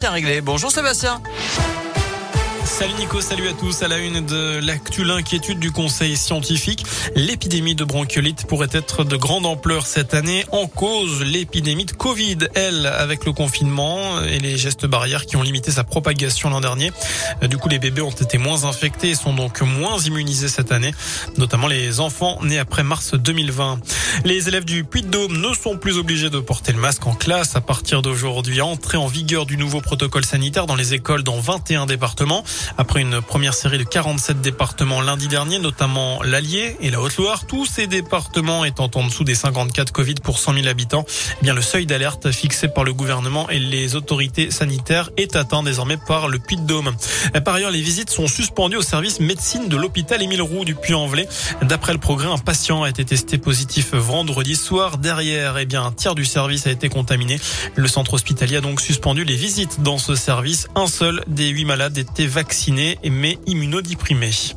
Bien 0.00 0.12
réglé. 0.12 0.40
Bonjour 0.40 0.70
Sébastien. 0.70 1.20
Salut 2.80 2.94
Nico, 2.94 3.20
salut 3.20 3.46
à 3.46 3.52
tous. 3.52 3.82
À 3.82 3.88
la 3.88 3.98
une 3.98 4.24
de 4.24 4.58
l'actu, 4.64 5.04
l'inquiétude 5.04 5.58
du 5.58 5.70
conseil 5.70 6.16
scientifique. 6.16 6.82
L'épidémie 7.14 7.74
de 7.74 7.84
bronchiolite 7.84 8.46
pourrait 8.46 8.70
être 8.72 9.04
de 9.04 9.18
grande 9.18 9.44
ampleur 9.44 9.84
cette 9.84 10.14
année. 10.14 10.46
En 10.50 10.66
cause, 10.66 11.22
l'épidémie 11.22 11.84
de 11.84 11.92
Covid, 11.92 12.38
elle, 12.54 12.86
avec 12.86 13.26
le 13.26 13.34
confinement 13.34 14.22
et 14.22 14.38
les 14.38 14.56
gestes 14.56 14.86
barrières 14.86 15.26
qui 15.26 15.36
ont 15.36 15.42
limité 15.42 15.70
sa 15.70 15.84
propagation 15.84 16.48
l'an 16.48 16.62
dernier. 16.62 16.90
Du 17.42 17.58
coup, 17.58 17.68
les 17.68 17.78
bébés 17.78 18.00
ont 18.00 18.08
été 18.08 18.38
moins 18.38 18.64
infectés 18.64 19.10
et 19.10 19.14
sont 19.14 19.34
donc 19.34 19.60
moins 19.60 19.98
immunisés 19.98 20.48
cette 20.48 20.72
année, 20.72 20.94
notamment 21.36 21.66
les 21.66 22.00
enfants 22.00 22.38
nés 22.42 22.58
après 22.58 22.82
mars 22.82 23.12
2020. 23.12 23.78
Les 24.24 24.48
élèves 24.48 24.64
du 24.64 24.84
Puy-de-Dôme 24.84 25.38
ne 25.38 25.52
sont 25.52 25.76
plus 25.76 25.98
obligés 25.98 26.30
de 26.30 26.40
porter 26.40 26.72
le 26.72 26.78
masque 26.78 27.06
en 27.06 27.14
classe 27.14 27.56
à 27.56 27.60
partir 27.60 28.00
d'aujourd'hui. 28.00 28.62
Entrée 28.62 28.96
en 28.96 29.06
vigueur 29.06 29.44
du 29.44 29.58
nouveau 29.58 29.82
protocole 29.82 30.24
sanitaire 30.24 30.64
dans 30.64 30.76
les 30.76 30.94
écoles 30.94 31.22
dans 31.22 31.40
21 31.40 31.84
départements. 31.84 32.42
Après 32.78 33.00
une 33.00 33.20
première 33.20 33.54
série 33.54 33.78
de 33.78 33.84
47 33.84 34.40
départements 34.40 35.00
lundi 35.00 35.28
dernier, 35.28 35.58
notamment 35.58 36.22
l'Allier 36.22 36.76
et 36.80 36.90
la 36.90 37.00
Haute-Loire, 37.00 37.46
tous 37.46 37.66
ces 37.66 37.86
départements 37.86 38.64
étant 38.64 38.90
en 38.94 39.04
dessous 39.04 39.24
des 39.24 39.34
54 39.34 39.92
Covid 39.92 40.14
pour 40.22 40.38
100 40.38 40.54
000 40.54 40.66
habitants, 40.68 41.04
eh 41.40 41.44
bien 41.44 41.54
le 41.54 41.62
seuil 41.62 41.86
d'alerte 41.86 42.30
fixé 42.30 42.68
par 42.68 42.84
le 42.84 42.92
gouvernement 42.92 43.48
et 43.50 43.58
les 43.58 43.96
autorités 43.96 44.50
sanitaires 44.50 45.10
est 45.16 45.36
atteint 45.36 45.62
désormais 45.62 45.96
par 45.96 46.28
le 46.28 46.38
Puy-de-Dôme. 46.38 46.94
Par 47.44 47.54
ailleurs, 47.54 47.70
les 47.70 47.80
visites 47.80 48.10
sont 48.10 48.28
suspendues 48.28 48.76
au 48.76 48.82
service 48.82 49.20
médecine 49.20 49.68
de 49.68 49.76
l'hôpital 49.76 50.22
Émile 50.22 50.42
Roux 50.42 50.64
du 50.64 50.74
Puy-en-Velay. 50.74 51.28
D'après 51.62 51.92
le 51.92 51.98
progrès, 51.98 52.28
un 52.28 52.38
patient 52.38 52.82
a 52.82 52.88
été 52.88 53.04
testé 53.04 53.38
positif 53.38 53.94
vendredi 53.94 54.56
soir. 54.56 54.98
Derrière, 54.98 55.58
eh 55.58 55.66
bien, 55.66 55.82
un 55.84 55.92
tiers 55.92 56.14
du 56.14 56.24
service 56.24 56.66
a 56.66 56.70
été 56.70 56.88
contaminé. 56.88 57.40
Le 57.74 57.88
centre 57.88 58.14
hospitalier 58.14 58.56
a 58.56 58.60
donc 58.60 58.80
suspendu 58.80 59.24
les 59.24 59.36
visites 59.36 59.82
dans 59.82 59.98
ce 59.98 60.14
service. 60.14 60.68
Un 60.74 60.86
seul 60.86 61.22
des 61.26 61.48
huit 61.48 61.64
malades 61.64 61.98
était 61.98 62.26
vacciné 62.26 62.59
vaccinés 62.60 62.98
mais 63.10 63.38
immunodéprimés. 63.46 64.54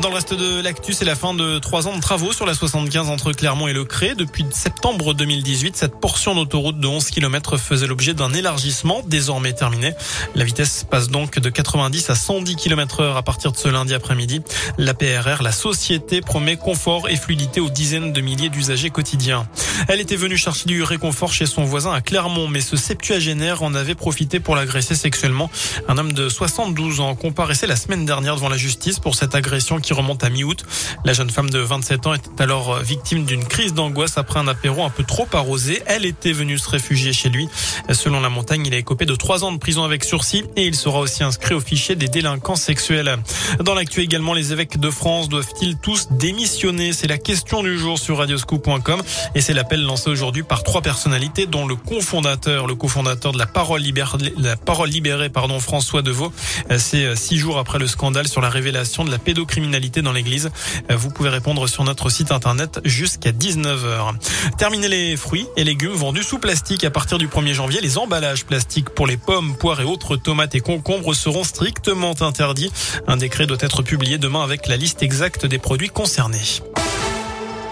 Dans 0.00 0.08
le 0.08 0.14
reste 0.14 0.32
de 0.32 0.62
l'actu, 0.62 0.94
c'est 0.94 1.04
la 1.04 1.14
fin 1.14 1.34
de 1.34 1.58
trois 1.58 1.86
ans 1.86 1.94
de 1.94 2.00
travaux 2.00 2.32
sur 2.32 2.46
la 2.46 2.54
75 2.54 3.10
entre 3.10 3.32
Clermont 3.32 3.68
et 3.68 3.74
Le 3.74 3.84
Cré. 3.84 4.14
Depuis 4.14 4.44
septembre 4.50 5.12
2018, 5.12 5.76
cette 5.76 6.00
portion 6.00 6.34
d'autoroute 6.34 6.80
de 6.80 6.86
11 6.86 7.10
km 7.10 7.58
faisait 7.58 7.86
l'objet 7.86 8.14
d'un 8.14 8.32
élargissement 8.32 9.02
désormais 9.06 9.52
terminé. 9.52 9.92
La 10.34 10.44
vitesse 10.44 10.86
passe 10.90 11.08
donc 11.08 11.38
de 11.38 11.50
90 11.50 12.08
à 12.08 12.14
110 12.14 12.56
km 12.56 13.00
heure 13.00 13.16
à 13.18 13.22
partir 13.22 13.52
de 13.52 13.58
ce 13.58 13.68
lundi 13.68 13.92
après-midi. 13.92 14.40
La 14.78 14.94
PRR, 14.94 15.42
la 15.42 15.52
société, 15.52 16.22
promet 16.22 16.56
confort 16.56 17.10
et 17.10 17.16
fluidité 17.16 17.60
aux 17.60 17.70
dizaines 17.70 18.14
de 18.14 18.20
milliers 18.22 18.48
d'usagers 18.48 18.90
quotidiens. 18.90 19.46
Elle 19.88 20.00
était 20.00 20.16
venue 20.16 20.38
chercher 20.38 20.66
du 20.66 20.82
réconfort 20.82 21.34
chez 21.34 21.46
son 21.46 21.64
voisin 21.64 21.92
à 21.92 22.00
Clermont, 22.00 22.48
mais 22.48 22.62
ce 22.62 22.76
septuagénaire 22.76 23.62
en 23.62 23.74
avait 23.74 23.94
profité 23.94 24.40
pour 24.40 24.56
l'agresser 24.56 24.94
sexuellement. 24.94 25.50
Un 25.86 25.98
homme 25.98 26.12
de 26.12 26.30
72 26.30 27.00
ans 27.00 27.14
comparaissait 27.14 27.66
la 27.66 27.76
semaine 27.76 28.06
dernière 28.06 28.36
devant 28.36 28.48
la 28.48 28.56
justice 28.56 28.98
pour 28.98 29.16
cette 29.16 29.34
agression 29.34 29.81
qui 29.82 29.92
remonte 29.92 30.24
à 30.24 30.30
mi-août. 30.30 30.64
La 31.04 31.12
jeune 31.12 31.30
femme 31.30 31.50
de 31.50 31.58
27 31.58 32.06
ans 32.06 32.14
était 32.14 32.42
alors 32.42 32.78
victime 32.78 33.24
d'une 33.24 33.44
crise 33.44 33.74
d'angoisse 33.74 34.16
après 34.16 34.38
un 34.40 34.48
apéro 34.48 34.84
un 34.84 34.90
peu 34.90 35.04
trop 35.04 35.26
arrosé. 35.32 35.82
Elle 35.86 36.06
était 36.06 36.32
venue 36.32 36.58
se 36.58 36.68
réfugier 36.70 37.12
chez 37.12 37.28
lui. 37.28 37.48
Selon 37.90 38.20
la 38.20 38.28
montagne, 38.28 38.66
il 38.66 38.74
a 38.74 38.78
écopé 38.78 39.04
de 39.04 39.14
trois 39.14 39.44
ans 39.44 39.52
de 39.52 39.58
prison 39.58 39.84
avec 39.84 40.04
sursis 40.04 40.44
et 40.56 40.66
il 40.66 40.74
sera 40.74 41.00
aussi 41.00 41.24
inscrit 41.24 41.54
au 41.54 41.60
fichier 41.60 41.96
des 41.96 42.08
délinquants 42.08 42.56
sexuels. 42.56 43.16
Dans 43.60 43.74
l'actu 43.74 44.00
également, 44.00 44.32
les 44.32 44.52
évêques 44.52 44.78
de 44.78 44.90
France 44.90 45.28
doivent-ils 45.28 45.76
tous 45.76 46.08
démissionner? 46.12 46.92
C'est 46.92 47.08
la 47.08 47.18
question 47.18 47.62
du 47.62 47.78
jour 47.78 47.98
sur 47.98 48.18
radioscoop.com 48.18 49.02
et 49.34 49.40
c'est 49.40 49.54
l'appel 49.54 49.82
lancé 49.82 50.08
aujourd'hui 50.08 50.42
par 50.42 50.62
trois 50.62 50.82
personnalités 50.82 51.46
dont 51.46 51.66
le 51.66 51.74
cofondateur, 51.76 52.66
le 52.66 52.74
cofondateur 52.74 53.32
de 53.32 53.38
la 53.38 53.46
parole 53.46 53.80
libérée, 53.80 54.32
la 54.38 54.56
parole 54.56 54.90
libérée, 54.90 55.28
pardon, 55.28 55.58
François 55.60 56.02
Deveau. 56.02 56.32
C'est 56.78 57.16
six 57.16 57.38
jours 57.38 57.58
après 57.58 57.78
le 57.78 57.86
scandale 57.86 58.28
sur 58.28 58.40
la 58.40 58.48
révélation 58.48 59.04
de 59.04 59.10
la 59.10 59.18
pédocriminalité 59.18 59.71
dans 59.80 60.12
l'église. 60.12 60.50
Vous 60.90 61.10
pouvez 61.10 61.28
répondre 61.28 61.66
sur 61.66 61.84
notre 61.84 62.10
site 62.10 62.32
internet 62.32 62.80
jusqu'à 62.84 63.32
19h. 63.32 64.14
Terminer 64.58 64.88
les 64.88 65.16
fruits 65.16 65.46
et 65.56 65.64
légumes 65.64 65.92
vendus 65.92 66.22
sous 66.22 66.38
plastique 66.38 66.84
à 66.84 66.90
partir 66.90 67.18
du 67.18 67.28
1er 67.28 67.54
janvier. 67.54 67.80
Les 67.80 67.98
emballages 67.98 68.44
plastiques 68.44 68.90
pour 68.90 69.06
les 69.06 69.16
pommes, 69.16 69.56
poires 69.56 69.80
et 69.80 69.84
autres 69.84 70.16
tomates 70.16 70.54
et 70.54 70.60
concombres 70.60 71.14
seront 71.14 71.44
strictement 71.44 72.14
interdits. 72.20 72.72
Un 73.06 73.16
décret 73.16 73.46
doit 73.46 73.58
être 73.60 73.82
publié 73.82 74.18
demain 74.18 74.42
avec 74.42 74.66
la 74.68 74.76
liste 74.76 75.02
exacte 75.02 75.46
des 75.46 75.58
produits 75.58 75.90
concernés. 75.90 76.62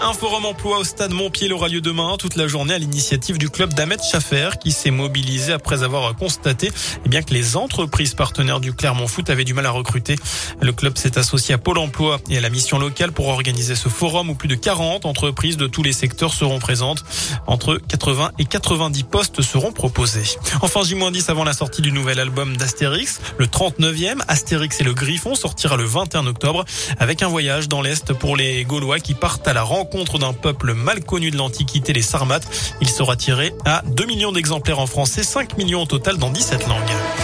Un 0.03 0.13
forum 0.13 0.45
emploi 0.45 0.79
au 0.79 0.83
stade 0.83 1.11
Montpied 1.11 1.51
aura 1.51 1.67
lieu 1.67 1.79
demain 1.79 2.15
toute 2.17 2.35
la 2.35 2.47
journée 2.47 2.73
à 2.73 2.79
l'initiative 2.79 3.37
du 3.37 3.51
club 3.51 3.75
d'Ahmed 3.75 4.01
Schaffer 4.01 4.49
qui 4.59 4.71
s'est 4.71 4.89
mobilisé 4.89 5.53
après 5.53 5.83
avoir 5.83 6.15
constaté 6.15 6.71
eh 7.05 7.07
bien, 7.07 7.21
que 7.21 7.35
les 7.35 7.55
entreprises 7.55 8.15
partenaires 8.15 8.59
du 8.59 8.73
Clermont 8.73 9.05
Foot 9.05 9.29
avaient 9.29 9.43
du 9.43 9.53
mal 9.53 9.67
à 9.67 9.69
recruter. 9.69 10.15
Le 10.59 10.73
club 10.73 10.97
s'est 10.97 11.19
associé 11.19 11.53
à 11.53 11.59
Pôle 11.59 11.77
emploi 11.77 12.19
et 12.31 12.37
à 12.39 12.41
la 12.41 12.49
mission 12.49 12.79
locale 12.79 13.11
pour 13.11 13.27
organiser 13.27 13.75
ce 13.75 13.89
forum 13.89 14.31
où 14.31 14.33
plus 14.33 14.47
de 14.47 14.55
40 14.55 15.05
entreprises 15.05 15.55
de 15.55 15.67
tous 15.67 15.83
les 15.83 15.93
secteurs 15.93 16.33
seront 16.33 16.57
présentes. 16.57 17.03
Entre 17.45 17.77
80 17.77 18.31
et 18.39 18.45
90 18.45 19.03
postes 19.03 19.43
seront 19.43 19.71
proposés. 19.71 20.35
Enfin, 20.63 20.81
J-10 20.83 21.29
avant 21.29 21.43
la 21.43 21.53
sortie 21.53 21.83
du 21.83 21.91
nouvel 21.91 22.19
album 22.19 22.57
d'Astérix, 22.57 23.21
le 23.37 23.45
39e, 23.45 24.17
Astérix 24.27 24.81
et 24.81 24.83
le 24.83 24.95
Griffon 24.95 25.35
sortira 25.35 25.77
le 25.77 25.85
21 25.85 26.25
octobre 26.25 26.65
avec 26.97 27.21
un 27.21 27.27
voyage 27.27 27.69
dans 27.69 27.83
l'Est 27.83 28.13
pour 28.13 28.35
les 28.35 28.65
Gaulois 28.65 28.99
qui 28.99 29.13
partent 29.13 29.47
à 29.47 29.53
la 29.53 29.61
rencontre 29.61 29.90
rencontre 29.91 30.19
d'un 30.19 30.31
peuple 30.31 30.73
mal 30.73 31.03
connu 31.03 31.31
de 31.31 31.37
l'Antiquité, 31.37 31.91
les 31.91 32.01
Sarmates. 32.01 32.47
Il 32.79 32.89
sera 32.89 33.17
tiré 33.17 33.53
à 33.65 33.83
2 33.87 34.05
millions 34.05 34.31
d'exemplaires 34.31 34.79
en 34.79 34.87
français, 34.87 35.21
5 35.23 35.57
millions 35.57 35.81
au 35.81 35.85
total 35.85 36.17
dans 36.17 36.29
17 36.29 36.67
langues. 36.67 37.20